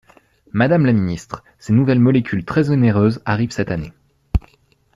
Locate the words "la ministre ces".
0.87-1.73